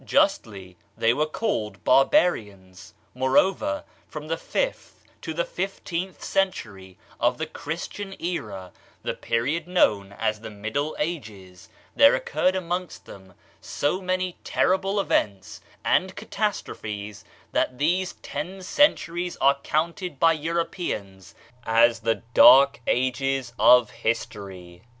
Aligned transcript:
Justly 0.03 0.77
were 0.97 1.01
they 1.01 1.25
called 1.27 1.83
barbarians; 1.83 2.95
moreover, 3.13 3.83
from 4.07 4.29
the 4.29 4.35
fifth 4.37 5.03
to 5.21 5.31
the 5.31 5.45
fifteenth 5.45 6.23
century 6.23 6.97
of 7.19 7.37
the 7.37 7.45
Christian 7.45 8.15
era, 8.19 8.71
the 9.03 9.13
period 9.13 9.67
known 9.67 10.11
as 10.13 10.41
the 10.41 10.49
Mid 10.49 10.73
dle 10.73 10.95
Ages, 10.97 11.69
there 11.95 12.15
occurred 12.15 12.55
amongst 12.55 13.05
them 13.05 13.35
so 13.61 14.01
many 14.01 14.37
terrible 14.43 14.99
events 14.99 15.61
and 15.85 16.15
catastrophes, 16.15 17.23
that 17.51 17.77
these 17.77 18.13
ten 18.23 18.63
cen 18.63 18.95
turies 18.95 19.37
are 19.39 19.59
counted 19.61 20.19
by 20.19 20.33
Europeans 20.33 21.35
as 21.63 21.99
the 21.99 22.23
dark 22.33 22.81
ages 22.87 23.53
of 23.59 23.91
history. 23.91 24.81